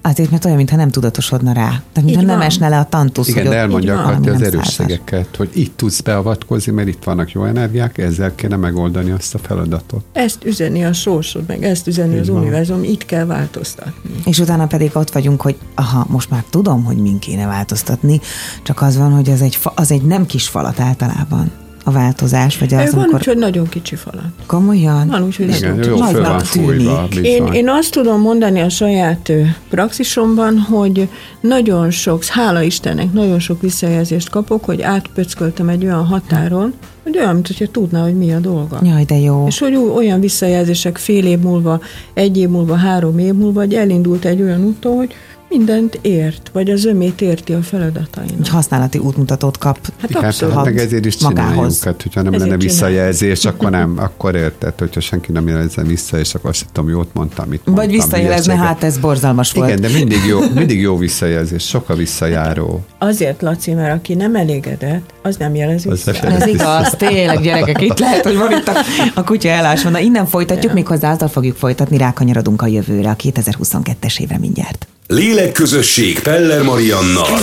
[0.01, 1.67] Azért, mert olyan, mintha nem tudatosodna rá.
[1.67, 2.45] Tehát, mintha nem van.
[2.45, 6.71] esne le a tantusz, Igen, hogy de elmondja valami az erősségeket, hogy itt tudsz beavatkozni,
[6.71, 10.03] mert itt vannak jó energiák, ezzel kéne megoldani azt a feladatot.
[10.13, 12.41] Ezt üzeni a sorsod, meg ezt üzeni Így az van.
[12.41, 14.11] univerzum, itt kell változtatni.
[14.25, 18.19] És utána pedig ott vagyunk, hogy aha, most már tudom, hogy min kéne változtatni,
[18.63, 21.51] csak az van, hogy az egy, fa, az egy nem kis falat általában
[21.87, 23.19] a változás, vagy az, van amikor...
[23.19, 24.25] úgy, hogy nagyon kicsi falat.
[24.45, 25.07] Komolyan?
[25.07, 27.25] Van úgy, hogy Igen, nagyon jó Nagynak tűnik.
[27.25, 29.31] Én, én azt tudom mondani a saját
[29.69, 36.73] praxisomban, hogy nagyon sok, hála Istennek, nagyon sok visszajelzést kapok, hogy átpöcköltem egy olyan határon,
[37.03, 38.79] hogy olyan, mintha tudná, hogy mi a dolga.
[38.83, 39.45] Jaj, de jó.
[39.47, 41.79] És hogy olyan visszajelzések fél év múlva,
[42.13, 45.13] egy év múlva, három év múlva, hogy elindult egy olyan úton, hogy
[45.49, 48.47] mindent ért, vagy az ömét érti a Egy feladatainak.
[48.47, 49.77] használati útmutatót kap.
[50.01, 50.55] Hát abszolút.
[50.55, 51.83] hát meg ezért is csináljuk, magához.
[51.83, 56.19] hát, hogyha nem Ezért lenne visszajelzés, akkor nem, akkor érted, hogyha senki nem jelezze vissza,
[56.19, 57.85] és akkor azt sem tudom, jót mondtam, mit mondtam.
[57.85, 58.65] Vagy visszajelezne, hülyeséget.
[58.81, 59.69] hát ez borzalmas volt.
[59.69, 62.83] Igen, de mindig jó, mindig jó visszajelzés, sok a visszajáró.
[62.97, 66.13] Azért, Laci, mert aki nem elégedett, az nem jelez Az vissza.
[66.13, 68.73] se Ez igaz, tényleg gyerekek, itt lehet, hogy van itt a,
[69.13, 69.89] a kutya elásva.
[69.89, 74.87] Na innen folytatjuk, méghozzá azzal fogjuk folytatni, rákanyarodunk a jövőre, a 2022-es évre mindjárt.
[75.07, 77.39] Lélekközösség Peller Mariannal.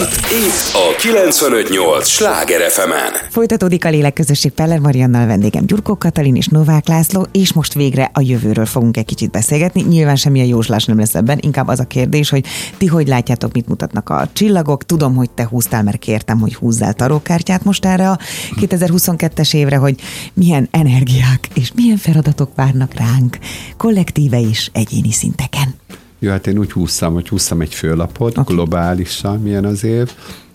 [0.46, 2.90] Itt a 958 Sláger fm
[3.30, 8.20] Folytatódik a Lélekközösség Peller Mariannal, vendégem Gyurkó Katalin és Novák László, és most végre a
[8.20, 9.82] jövőről fogunk egy kicsit beszélgetni.
[9.82, 12.44] Nyilván semmilyen jóslás nem lesz ebben, inkább az a kérdés, hogy
[12.78, 14.84] ti hogy látjátok, mit mutatnak a csillagok.
[14.84, 18.18] Tudom, hogy te húztál, mert kértem, hogy húzzál tarókártyát most erre a
[18.60, 20.00] 2022-es évre, hogy
[20.34, 23.38] milyen energiák és milyen feladatok várnak ránk,
[23.76, 25.81] kollektíve és egyéni szinteken.
[26.22, 28.54] Jó, hát én úgy húztam, hogy húztam egy főlapot, okay.
[28.54, 30.10] globálisan milyen az év,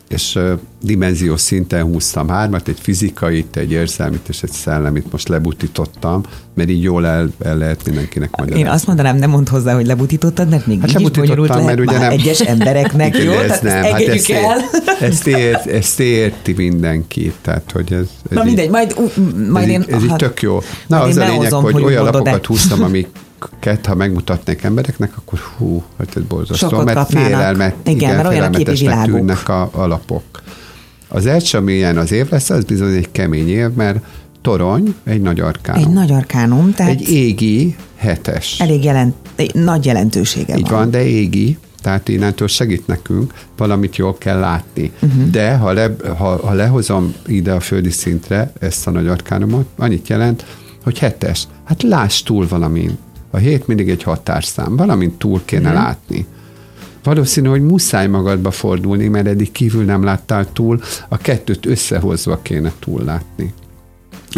[0.09, 0.51] és uh,
[0.81, 6.83] dimenziós szinten húztam hármat, egy fizikait, egy érzelmit és egy szellemit most lebutítottam, mert így
[6.83, 8.65] jól el, el lehet mindenkinek magyarázni.
[8.65, 11.65] Én azt mondanám, nem mondd hozzá, hogy lebutítottad, mert még Hát így is bonyolult lehet
[11.65, 13.31] mert ugye nem- egyes embereknek, Igen, jó?
[13.31, 14.57] Tehát nem, hát ezt, el.
[14.57, 17.99] Ért, ezt, ért, ezt érti mindenki, tehát hogy ez,
[18.29, 19.81] ez Na így- mindegy, majd, ú, majd ez, én...
[19.81, 20.59] így, ez így ha- tök jó.
[20.87, 22.81] Na, majd az a lényeg, behozom, hogy, hogy olyan lapokat húztam,
[23.39, 27.27] amiket, ha megmutatnék embereknek, akkor hú, hát ez borzasztó, Sokat mert kapnának.
[27.29, 30.23] félelmet, Igen, mert a képi félelmetesnek tűnnek a, a lapok.
[31.07, 33.99] Az első, amilyen az év lesz, az bizony egy kemény év, mert
[34.41, 35.83] torony, egy nagy arkánum.
[35.83, 38.59] Egy nagy arkánum, tehát egy égi hetes.
[38.59, 40.79] elég jelent, egy nagy jelentősége Így van.
[40.79, 44.91] van, de égi, tehát innentől segít nekünk, valamit jól kell látni.
[45.01, 45.29] Uh-huh.
[45.29, 50.07] De ha, le, ha, ha lehozom ide a földi szintre ezt a nagy arkánumot, annyit
[50.07, 50.45] jelent,
[50.83, 51.47] hogy hetes.
[51.63, 52.97] Hát láss túl valamin.
[53.37, 54.75] A hét mindig egy határszám.
[54.75, 55.83] Valamint túl kéne uh-huh.
[55.83, 56.25] látni.
[57.03, 62.71] Valószínű, hogy muszáj magadba fordulni, mert eddig kívül nem láttál túl, a kettőt összehozva kéne
[62.79, 63.53] túl látni.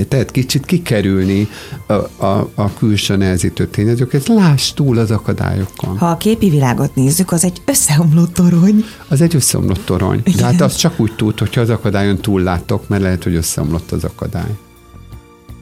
[0.07, 1.47] Tehát kicsit kikerülni
[1.87, 1.93] a,
[2.25, 5.97] a, a külső nehezítő tényezőket, láss túl az akadályokon.
[5.97, 8.83] Ha a képi világot nézzük, az egy összeomlott torony.
[9.07, 10.21] Az egy összeomlott torony.
[10.35, 14.03] De hát az csak úgy tud, hogyha az akadályon túllátok, mert lehet, hogy összeomlott az
[14.03, 14.57] akadály.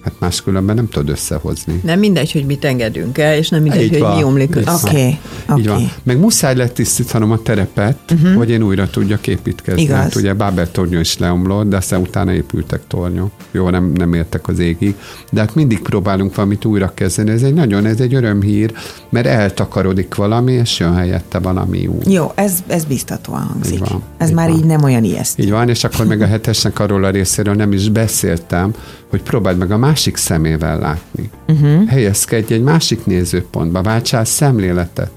[0.04, 1.80] Hát máskülönben nem tudod összehozni.
[1.84, 4.16] Nem mindegy, hogy mit engedünk el, és nem mindegy, Így hogy van.
[4.18, 4.72] mi omlik össze.
[4.84, 5.18] Oké,
[5.58, 5.92] Így van.
[6.04, 8.34] Meg muszáj lett tisztítanom a terepet, uh-huh.
[8.36, 9.82] hogy én újra tudjak építkezni.
[9.82, 9.98] Igaz.
[9.98, 13.32] Hát ugye Bábel tornyó is leomlott, de aztán utána épültek tornyok.
[13.52, 14.96] Jó, nem, nem értek az égig.
[15.32, 17.30] De hát mindig próbálunk valamit újra kezdeni.
[17.30, 18.74] Ez egy nagyon, ez egy örömhír,
[19.10, 22.14] mert eltakarodik valami, és jön helyette valami új.
[22.14, 23.74] Jó, ez, ez biztatóan hangzik.
[23.74, 24.58] Így van, ez így már van.
[24.58, 25.44] így nem olyan ijesztő.
[25.44, 28.74] Így van, és akkor meg a hetesnek arról a részéről nem is beszéltem,
[29.10, 31.30] hogy próbáld meg a másik szemével látni.
[31.48, 31.88] Uh-huh.
[31.88, 35.12] Helyezkedj egy másik nézőpontba, váltsál szemléletet.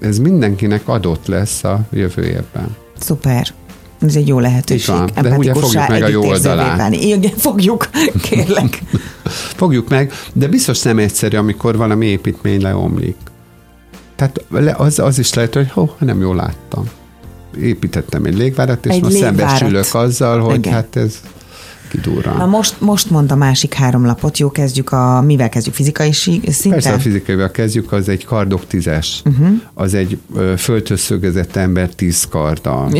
[0.00, 2.76] Ez mindenkinek adott lesz a jövő évben.
[2.98, 3.46] Szuper.
[4.00, 4.94] Ez egy jó lehetőség.
[4.94, 6.76] Van, de ugye fogjuk meg a jó oldalát.
[6.76, 7.06] válni.
[7.06, 7.88] Igen, fogjuk,
[8.28, 8.82] kérlek.
[9.56, 13.16] Fogjuk meg, de biztos nem egyszerű, amikor valami építmény leomlik.
[14.16, 14.44] Tehát
[14.78, 16.84] az, az is lehet, hogy ho, nem jól láttam.
[17.60, 19.38] Építettem egy légvárat, és Egy most légvárat.
[19.38, 20.72] szembesülök azzal, hogy Igen.
[20.72, 21.20] hát ez
[21.92, 22.36] kidurran.
[22.36, 24.38] Na most, most mond a másik három lapot.
[24.38, 25.22] Jó, kezdjük a...
[25.26, 25.74] Mivel kezdjük?
[25.74, 26.70] Fizikai szinten?
[26.70, 29.22] Persze a fizikaival kezdjük, az egy kardok tízes.
[29.24, 29.60] Uh-huh.
[29.74, 30.18] Az egy
[30.56, 32.92] földhöz szögezett ember tíz karddal.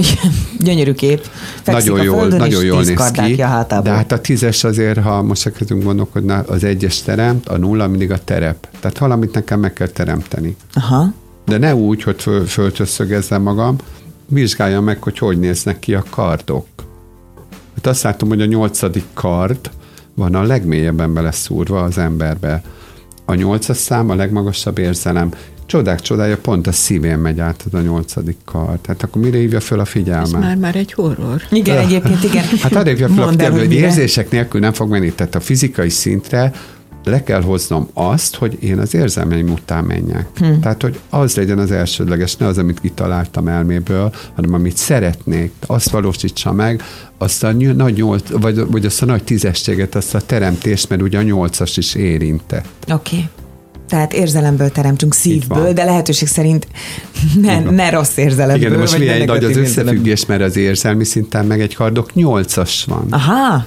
[0.59, 1.27] Gyönyörű kép.
[1.63, 3.35] Fekszik Nagyon jól, nagyon jól néz ki.
[3.35, 8.11] De hát a tízes azért, ha most elkezdünk gondolkodni, az egyes teremt, a nulla mindig
[8.11, 8.69] a terep.
[8.81, 10.57] Tehát valamit nekem meg kell teremteni.
[10.75, 11.13] Aha.
[11.47, 13.77] De ne úgy, hogy föl, földhöz szögezzem magam,
[14.27, 16.67] vizsgáljam meg, hogy hogy néznek ki a kardok.
[17.83, 19.71] Hát azt látom, hogy a nyolcadik kard
[20.15, 22.63] van a legmélyebben beleszúrva az emberbe.
[23.25, 25.31] A nyolcas szám a legmagasabb érzelem.
[25.67, 28.81] Csodák csodája, pont a szívén megy át az a nyolcadik kard.
[28.81, 30.41] Tehát akkor mire hívja föl a Ez figyelmet?
[30.41, 31.43] már, már egy horror.
[31.51, 32.45] Igen, egyébként igen.
[32.61, 35.13] Hát arra hívja fel a Mondd figyelmet, hogy érzések nélkül nem fog menni.
[35.13, 36.53] Tehát a fizikai szintre
[37.05, 40.27] le kell hoznom azt, hogy én az érzelmeim után menjek.
[40.37, 40.61] Hm.
[40.61, 45.91] Tehát, hogy az legyen az elsődleges, ne az, amit kitaláltam elméből, hanem amit szeretnék, azt
[45.91, 46.83] valósítsa meg,
[47.19, 51.19] azt a nagy nyolc, vagy, vagy azt a nagy tízességet, azt a teremtést, mert ugye
[51.19, 52.63] a nyolcas is érinte.
[52.89, 53.17] Oké.
[53.17, 53.29] Okay.
[53.89, 56.67] Tehát érzelemből teremtsünk szívből, de lehetőség szerint
[57.41, 58.57] ne, ne rossz érzelemből.
[58.57, 62.85] Igen, de most milyen nagy az összefüggés, mert az érzelmi szinten meg egy kardok nyolcas
[62.85, 63.07] van.
[63.11, 63.65] Aha.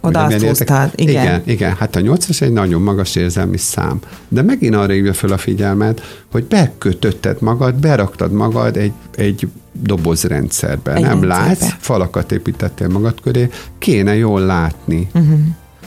[0.00, 0.90] Oda azt húztad.
[0.94, 1.22] Igen.
[1.22, 1.42] igen.
[1.44, 3.98] Igen, hát a nyolcas egy nagyon magas érzelmi szám.
[4.28, 10.94] De megint arra hívja fel a figyelmet, hogy bekötötted magad, beraktad magad egy, egy dobozrendszerbe.
[10.94, 11.34] Egy Nem rendszerbe.
[11.34, 15.08] látsz, falakat építettél magad köré, kéne jól látni.
[15.14, 15.38] Uh-huh.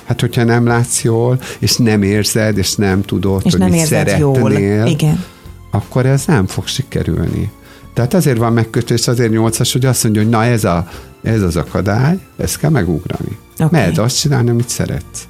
[0.05, 3.85] Hát, hogyha nem látsz jól, és nem érzed, és nem tudod, És hogy nem mit
[3.85, 4.51] szeretnél, jól.
[4.87, 5.23] Igen.
[5.71, 7.51] akkor ez nem fog sikerülni.
[7.93, 10.87] Tehát azért van megkötés, azért nyolcas, hogy azt mondja, hogy na ez, a,
[11.23, 13.37] ez az akadály, ezt kell megugrani.
[13.59, 13.79] Okay.
[13.81, 15.27] Mert azt csinálni, amit szeretsz.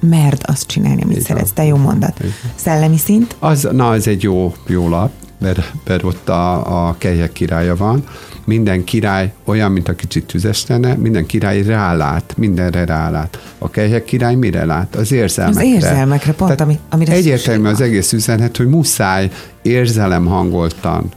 [0.00, 1.50] Merd azt csinálni, amit Így szeretsz.
[1.54, 2.24] Te jó mondat.
[2.24, 3.36] Így Szellemi szint?
[3.38, 8.04] Az, na, ez egy jó, jó lap, mert, mert ott a, a kelyek királya van.
[8.44, 13.54] Minden király olyan, mint a kicsit tüzes lenne, minden király rálát, mindenre rálát.
[13.58, 14.96] A kelyek király mire lát?
[14.96, 15.60] Az érzelmekre.
[15.60, 19.30] Az érzelmekre, pont, Tehát ami- amire Egyértelmű az egész üzenet, hogy muszáj
[19.62, 21.08] érzelem hangoltan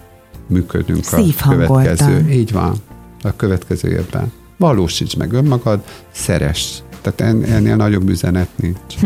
[0.47, 1.83] működünk a Szívhangoltan.
[1.83, 2.29] következő.
[2.31, 2.75] Így van,
[3.21, 4.31] a következő évben.
[4.57, 6.79] Valósíts meg önmagad, szeress.
[7.01, 9.01] Tehát en, ennél nagyobb üzenet nincs.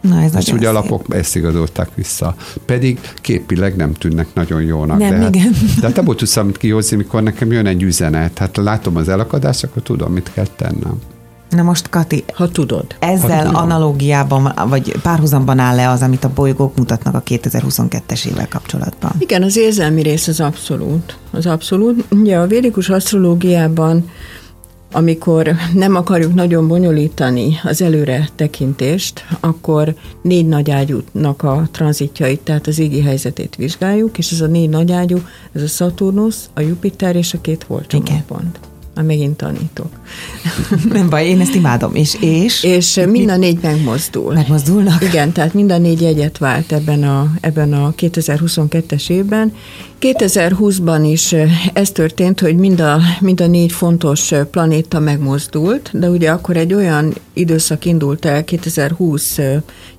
[0.00, 2.34] Na, ez És nagyon ugye a lapok ezt igazolták vissza.
[2.64, 4.98] Pedig képileg nem tűnnek nagyon jónak.
[4.98, 5.52] Nem, de hát, igen.
[5.80, 8.38] De hát abból tudsz amit kihozni, mikor nekem jön egy üzenet.
[8.38, 11.00] Hát látom az elakadást, akkor tudom, mit kell tennem.
[11.50, 12.84] Na most, Kati, Ha tudod.
[12.98, 13.62] ezzel tudom.
[13.62, 19.12] analógiában, vagy párhuzamban áll-e az, amit a bolygók mutatnak a 2022-es évvel kapcsolatban?
[19.18, 21.16] Igen, az érzelmi rész az abszolút.
[21.30, 22.04] Az abszolút.
[22.10, 24.10] Ugye a védikus asztrológiában,
[24.92, 32.66] amikor nem akarjuk nagyon bonyolítani az előre tekintést, akkor négy nagy ágyúnak a tranzitjait, tehát
[32.66, 35.18] az égi helyzetét vizsgáljuk, és ez a négy nagy ágyú,
[35.52, 38.60] ez a Szaturnusz, a Jupiter és a két holcsomópont.
[38.98, 39.88] Már megint tanítok.
[40.92, 41.94] Nem baj, én ezt imádom.
[41.94, 42.64] És, és?
[42.64, 44.34] És mind a négy megmozdul.
[44.34, 45.02] Megmozdulnak?
[45.02, 49.52] Igen, tehát mind a négy jegyet vált ebben a, ebben a 2022-es évben.
[50.00, 51.34] 2020-ban is
[51.72, 56.74] ez történt, hogy mind a, mind a négy fontos planéta megmozdult, de ugye akkor egy
[56.74, 59.38] olyan időszak indult el 2020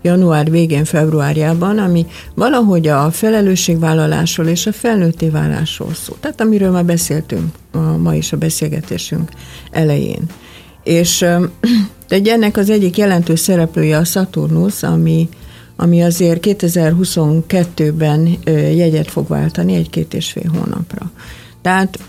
[0.02, 6.18] január végén, februárjában, ami valahogy a felelősségvállalásról és a felnőtté válásról szól.
[6.20, 9.32] Tehát amiről már beszéltünk a, ma is a beszélgetésünk
[9.72, 10.24] elején.
[10.84, 11.26] És
[12.10, 15.30] egy ennek az egyik jelentős szereplője a Saturnus, ami,
[15.82, 21.12] ami azért 2022-ben ö, jegyet fog váltani egy-két és fél hónapra.
[21.62, 22.00] Tehát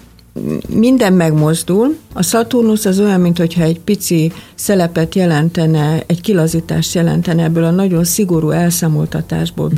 [0.68, 1.96] minden megmozdul.
[2.12, 8.04] A Saturnus az olyan, mintha egy pici szelepet jelentene, egy kilazítást jelentene ebből a nagyon
[8.04, 9.68] szigorú elszámoltatásból,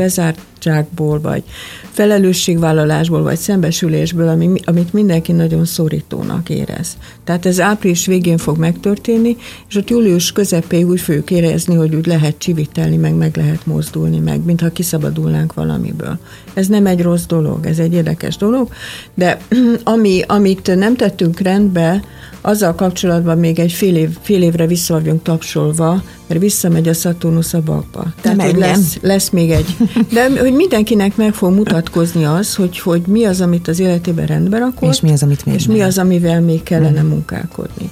[0.62, 1.42] bezártságból, vagy
[1.90, 6.96] felelősségvállalásból, vagy szembesülésből, ami, amit mindenki nagyon szorítónak érez.
[7.25, 9.37] Tehát ez április végén fog megtörténni,
[9.68, 14.18] és ott július közepéig úgy fogjuk érezni, hogy úgy lehet csivitelni, meg meg lehet mozdulni,
[14.18, 16.18] meg mintha kiszabadulnánk valamiből.
[16.55, 18.68] Ez nem egy rossz dolog, ez egy érdekes dolog,
[19.14, 19.38] de
[19.85, 22.03] ami, amit nem tettünk rendbe,
[22.42, 27.55] azzal kapcsolatban még egy fél, év, fél évre vissza vagyunk tapsolva, mert visszamegy a Saturnus
[27.55, 28.07] a bakba.
[28.20, 29.76] Tehát, hogy lesz, lesz még egy.
[30.14, 34.59] De hogy mindenkinek meg fog mutatkozni az, hogy, hogy mi az, amit az életében rendbe
[34.59, 37.09] rakott, és mi az, amit még és mi az, amivel még kellene mm.
[37.09, 37.90] munkálkodni.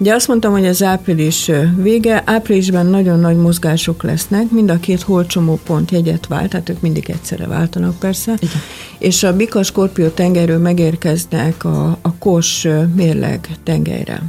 [0.00, 5.02] Ugye azt mondtam, hogy az április vége, áprilisban nagyon nagy mozgások lesznek, mind a két
[5.02, 8.60] holcsomó pont jegyet vált, tehát ők mindig egyszerre váltanak persze, Igen.
[8.98, 14.22] és a Bika Skorpió tengerről megérkeznek a, a Kos mérleg tengelyre.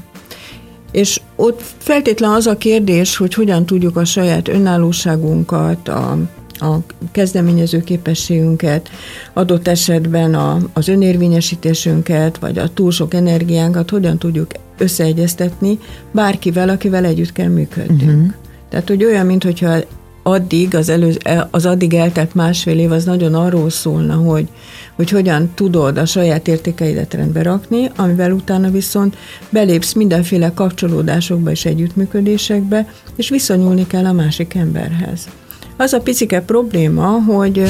[0.91, 6.17] És ott feltétlen az a kérdés, hogy hogyan tudjuk a saját önállóságunkat, a,
[6.61, 6.77] a
[7.11, 8.89] kezdeményező képességünket,
[9.33, 15.79] adott esetben a, az önérvényesítésünket, vagy a túl sok energiánkat hogyan tudjuk összeegyeztetni
[16.11, 18.01] bárkivel, akivel együtt kell működnünk.
[18.01, 18.33] Uh-huh.
[18.69, 19.77] Tehát, hogy olyan, mintha
[20.23, 21.17] addig, az, előz,
[21.51, 24.47] az addig eltelt másfél év, az nagyon arról szólna, hogy,
[24.95, 29.17] hogy hogyan tudod a saját értékeidet rendbe rakni, amivel utána viszont
[29.49, 35.27] belépsz mindenféle kapcsolódásokba és együttműködésekbe, és viszonyulni kell a másik emberhez.
[35.77, 37.63] Az a picike probléma, hogy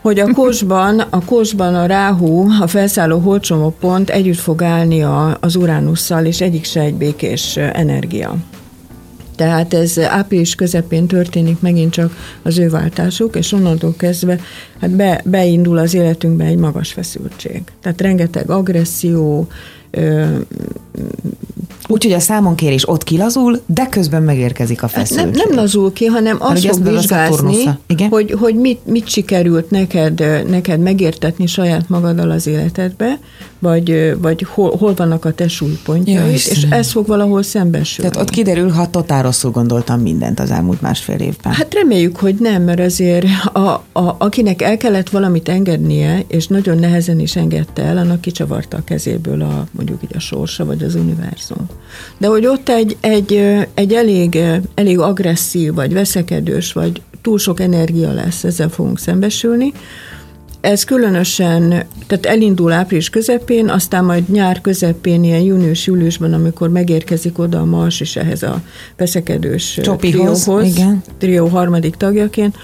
[0.00, 5.36] hogy a kosban, a kosban a ráhú, a felszálló holcsomó pont együtt fog állni a,
[5.40, 8.36] az uránusszal, és egyik se egy békés energia.
[9.36, 14.40] Tehát ez április közepén történik megint csak az ő váltásuk, és onnantól kezdve
[14.80, 17.62] hát be, beindul az életünkbe egy magas feszültség.
[17.80, 19.48] Tehát rengeteg agresszió,
[21.88, 25.26] Úgyhogy a számonkérés ott kilazul, de közben megérkezik a feszültség.
[25.26, 27.64] Nem, nem lazul ki, hanem azt fog vizsgázni,
[28.10, 33.18] hogy, hogy mit, mit sikerült neked, neked megértetni saját magaddal az életedbe,
[33.58, 38.10] vagy, vagy hol, hol vannak a te súlypontjaid, és ez fog valahol szembesülni.
[38.10, 41.52] Tehát ott kiderül, ha totál rosszul gondoltam mindent az elmúlt másfél évben.
[41.52, 43.58] Hát reméljük, hogy nem, mert azért a,
[43.92, 48.84] a, akinek el kellett valamit engednie, és nagyon nehezen is engedte el, annak kicsavarta a
[48.84, 51.66] kezéből a, mondjuk így a sorsa, vagy az univerzum.
[52.18, 53.32] De hogy ott egy, egy,
[53.74, 54.38] egy elég,
[54.74, 59.72] elég agresszív, vagy veszekedős, vagy túl sok energia lesz, ezzel fogunk szembesülni,
[60.60, 61.68] ez különösen,
[62.06, 68.00] tehát elindul április közepén, aztán majd nyár közepén, ilyen június-júliusban, amikor megérkezik oda a Mars
[68.00, 68.62] is ehhez a
[68.96, 71.02] veszekedős Csopihoz, trióhoz, igen.
[71.18, 72.56] trió harmadik tagjaként,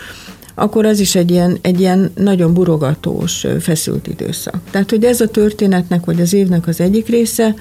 [0.55, 4.61] akkor az is egy ilyen, egy ilyen nagyon burogatós, feszült időszak.
[4.70, 7.55] Tehát, hogy ez a történetnek, vagy az évnek az egyik része,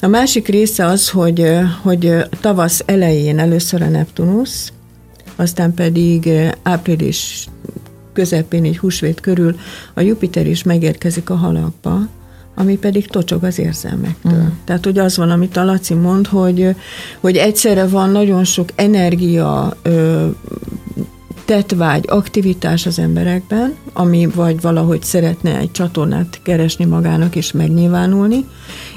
[0.00, 1.46] a másik része az, hogy,
[1.82, 4.72] hogy tavasz elején először a Neptunusz,
[5.36, 6.30] aztán pedig
[6.62, 7.48] április
[8.14, 9.56] közepén, egy húsvét körül
[9.94, 12.08] a Jupiter is megérkezik a halakba,
[12.54, 14.42] ami pedig tocsog az érzelmektől.
[14.42, 14.46] Mm.
[14.64, 16.74] Tehát, hogy az van, amit a Laci mond, hogy,
[17.20, 19.76] hogy egyszerre van nagyon sok energia,
[21.44, 28.44] tetvágy, aktivitás az emberekben, ami vagy valahogy szeretne egy csatornát keresni magának és megnyilvánulni,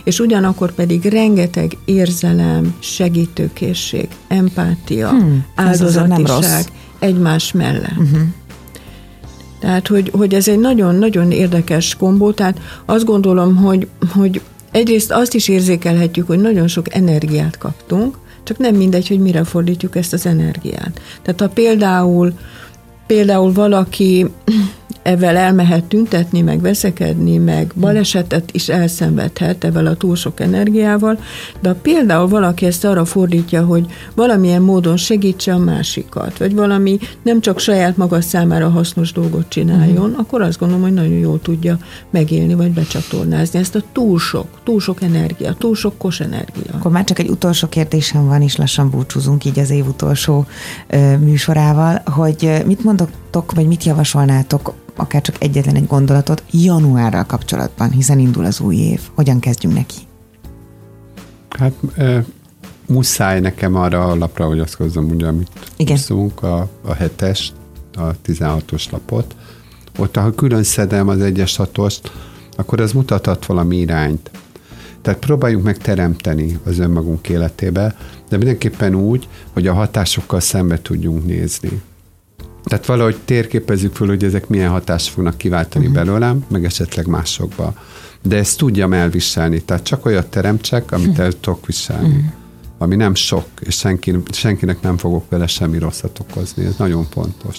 [0.03, 6.65] és ugyanakkor pedig rengeteg érzelem, segítőkészség, empátia, hmm, áldozatiság
[6.99, 7.97] egymás mellett.
[7.97, 8.21] Uh-huh.
[9.59, 14.41] Tehát, hogy, hogy ez egy nagyon-nagyon érdekes kombó, tehát azt gondolom, hogy, hogy
[14.71, 19.95] egyrészt azt is érzékelhetjük, hogy nagyon sok energiát kaptunk, csak nem mindegy, hogy mire fordítjuk
[19.95, 21.01] ezt az energiát.
[21.21, 22.33] Tehát ha például,
[23.07, 24.25] például valaki
[25.07, 31.19] ezzel elmehet tüntetni, meg veszekedni, meg balesetet is elszenvedhet ezzel a túl sok energiával,
[31.61, 37.41] de például valaki ezt arra fordítja, hogy valamilyen módon segítse a másikat, vagy valami nem
[37.41, 40.19] csak saját maga számára hasznos dolgot csináljon, uh-huh.
[40.19, 41.77] akkor azt gondolom, hogy nagyon jól tudja
[42.09, 46.73] megélni, vagy becsatornázni ezt a túl sok, túl sok energia, túl sok kos energia.
[46.73, 50.45] Akkor már csak egy utolsó kérdésem van, és lassan búcsúzunk így az év utolsó
[50.87, 57.91] ö, műsorával, hogy mit mondok, vagy mit javasolnátok akár csak egyetlen egy gondolatot januárral kapcsolatban,
[57.91, 59.01] hiszen indul az új év.
[59.15, 59.95] Hogyan kezdjünk neki?
[61.49, 62.25] Hát e,
[62.87, 65.97] muszáj nekem arra a lapra hagyatkozzam, ugye, amit Igen.
[65.97, 67.53] Szunk, a, a hetes,
[67.93, 69.35] a 16-os lapot.
[69.97, 72.11] Ott, ha külön szedem az egyes hatost,
[72.55, 74.31] akkor ez mutathat valami irányt.
[75.01, 77.95] Tehát próbáljuk meg teremteni az önmagunk életébe,
[78.29, 81.81] de mindenképpen úgy, hogy a hatásokkal szembe tudjunk nézni.
[82.67, 86.03] Tehát valahogy térképezzük föl, hogy ezek milyen hatást fognak kiváltani uh-huh.
[86.03, 87.73] belőlem, meg esetleg másokba.
[88.21, 89.61] de ezt tudjam elviselni.
[89.61, 92.33] Tehát csak olyat teremtsek, amit el tudok viselni.
[92.77, 96.65] Ami nem sok, és senki, senkinek nem fogok vele semmi rosszat okozni.
[96.65, 97.57] Ez nagyon fontos.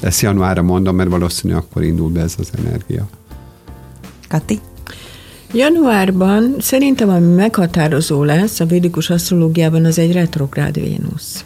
[0.00, 3.08] Ezt januárra mondom, mert valószínű akkor indul be ez az energia.
[4.28, 4.60] Kati?
[5.52, 11.44] Januárban szerintem ami meghatározó lesz a védikus asztrológiában, az egy retrográd Vénusz.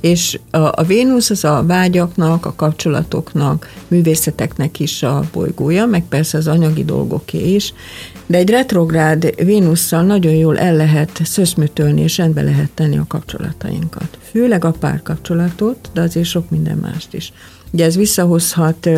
[0.00, 6.38] És a, a Vénusz az a vágyaknak, a kapcsolatoknak, művészeteknek is a bolygója, meg persze
[6.38, 7.72] az anyagi dolgoké is,
[8.26, 14.18] de egy retrográd Vénusszal nagyon jól el lehet szöszmötölni, és rendbe lehet tenni a kapcsolatainkat.
[14.30, 17.32] Főleg a párkapcsolatot, de azért sok minden mást is.
[17.72, 18.88] Ugye ez visszahozhat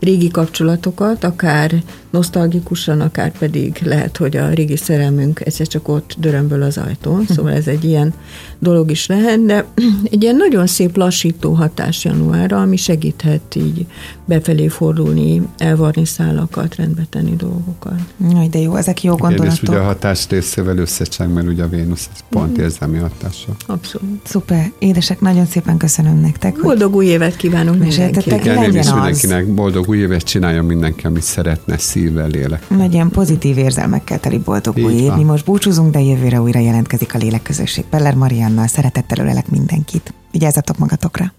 [0.00, 1.82] régi kapcsolatokat, akár
[2.14, 7.52] nosztalgikusan, akár pedig lehet, hogy a régi szerelmünk egyszer csak ott dörömböl az ajtón, szóval
[7.52, 8.14] ez egy ilyen
[8.58, 9.64] dolog is lehet, de
[10.12, 13.86] egy ilyen nagyon szép lassító hatás januárra, ami segíthet így
[14.24, 18.00] befelé fordulni, elvarni szálakat, rendbe tenni dolgokat.
[18.30, 19.62] Jaj, de jó, ezek jó gondolatok.
[19.62, 23.56] És ugye a hatás részével összecseng, mert ugye a Vénusz ez pont érzelmi hatása.
[23.66, 24.20] Abszolút.
[24.24, 24.72] Szuper.
[24.78, 26.60] Édesek, nagyon szépen köszönöm nektek.
[26.62, 28.44] Boldog új évet kívánunk mindenkinek.
[28.44, 28.92] Igen, én is legyen az.
[28.92, 32.66] mindenkinek boldog új évet csináljon mindenki, amit szeretne, szívvel, lélek.
[32.68, 35.12] Legyen pozitív érzelmekkel teli boldog új év.
[35.12, 37.84] Mi most búcsúzunk, de jövőre újra jelentkezik a Lélekközösség.
[37.84, 40.14] Peller Mariannal szeretettel ölelek mindenkit.
[40.30, 41.32] Vigyázzatok magatokra!